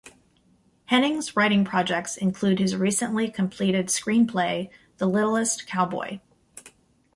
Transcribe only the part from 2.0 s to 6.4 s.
include his recently completed screenplay, "The Littlest Cowboy".